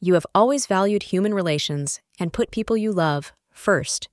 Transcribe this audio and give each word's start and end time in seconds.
You 0.00 0.14
have 0.14 0.26
always 0.34 0.66
valued 0.66 1.04
human 1.04 1.32
relations 1.32 2.00
and 2.18 2.32
put 2.32 2.50
people 2.50 2.76
you 2.76 2.92
love 2.92 3.32
first, 3.50 4.08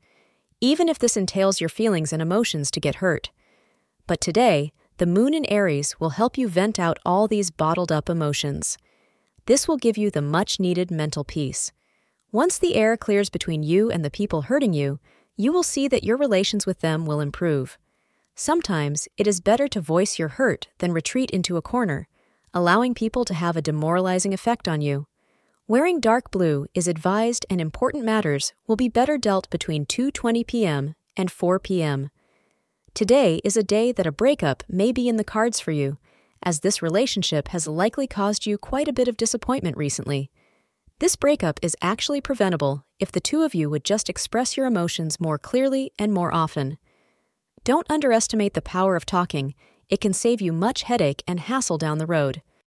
even 0.61 0.87
if 0.87 0.97
this 0.97 1.17
entails 1.17 1.59
your 1.59 1.69
feelings 1.69 2.13
and 2.13 2.21
emotions 2.21 2.71
to 2.71 2.79
get 2.79 2.95
hurt. 2.95 3.31
But 4.07 4.21
today, 4.21 4.71
the 4.97 5.05
moon 5.05 5.33
in 5.33 5.45
Aries 5.45 5.99
will 5.99 6.11
help 6.11 6.37
you 6.37 6.47
vent 6.47 6.79
out 6.79 6.99
all 7.05 7.27
these 7.27 7.51
bottled 7.51 7.91
up 7.91 8.09
emotions. 8.09 8.77
This 9.45 9.67
will 9.67 9.77
give 9.77 9.97
you 9.97 10.09
the 10.09 10.21
much 10.21 10.59
needed 10.59 10.89
mental 10.89 11.23
peace. 11.23 11.71
Once 12.31 12.57
the 12.57 12.75
air 12.75 12.95
clears 12.95 13.29
between 13.29 13.61
you 13.63 13.91
and 13.91 14.05
the 14.05 14.09
people 14.09 14.43
hurting 14.43 14.73
you, 14.73 14.99
you 15.35 15.51
will 15.51 15.63
see 15.63 15.87
that 15.87 16.03
your 16.03 16.15
relations 16.15 16.65
with 16.65 16.79
them 16.79 17.05
will 17.05 17.19
improve. 17.19 17.77
Sometimes 18.35 19.07
it 19.17 19.27
is 19.27 19.41
better 19.41 19.67
to 19.67 19.81
voice 19.81 20.17
your 20.17 20.29
hurt 20.29 20.69
than 20.77 20.93
retreat 20.93 21.29
into 21.31 21.57
a 21.57 21.61
corner, 21.61 22.07
allowing 22.53 22.93
people 22.93 23.25
to 23.25 23.33
have 23.33 23.57
a 23.57 23.61
demoralizing 23.61 24.33
effect 24.33 24.67
on 24.67 24.79
you. 24.81 25.05
Wearing 25.65 26.01
dark 26.01 26.29
blue 26.29 26.67
is 26.73 26.89
advised 26.89 27.45
and 27.49 27.61
important 27.61 28.03
matters 28.03 28.51
will 28.67 28.75
be 28.75 28.89
better 28.89 29.17
dealt 29.17 29.49
between 29.49 29.85
2:20 29.85 30.45
p.m. 30.45 30.95
and 31.15 31.31
4 31.31 31.57
p.m. 31.57 32.09
Today 32.93 33.39
is 33.45 33.55
a 33.55 33.63
day 33.63 33.93
that 33.93 34.05
a 34.05 34.11
breakup 34.11 34.63
may 34.67 34.91
be 34.91 35.07
in 35.07 35.15
the 35.15 35.23
cards 35.23 35.61
for 35.61 35.71
you, 35.71 35.99
as 36.43 36.59
this 36.59 36.81
relationship 36.81 37.47
has 37.47 37.65
likely 37.65 38.07
caused 38.07 38.45
you 38.45 38.57
quite 38.57 38.89
a 38.89 38.93
bit 38.93 39.07
of 39.07 39.15
disappointment 39.15 39.77
recently. 39.77 40.29
This 40.99 41.15
breakup 41.15 41.61
is 41.61 41.77
actually 41.81 42.19
preventable 42.19 42.85
if 42.99 43.13
the 43.13 43.21
two 43.21 43.43
of 43.43 43.55
you 43.55 43.69
would 43.69 43.85
just 43.85 44.09
express 44.09 44.57
your 44.57 44.65
emotions 44.65 45.21
more 45.21 45.37
clearly 45.37 45.93
and 45.97 46.11
more 46.11 46.33
often. 46.33 46.77
Don't 47.63 47.89
underestimate 47.89 48.53
the 48.53 48.61
power 48.61 48.97
of 48.97 49.05
talking. 49.05 49.55
It 49.87 50.01
can 50.01 50.11
save 50.11 50.41
you 50.41 50.51
much 50.51 50.83
headache 50.83 51.23
and 51.25 51.39
hassle 51.39 51.77
down 51.77 51.99
the 51.99 52.05
road. 52.05 52.41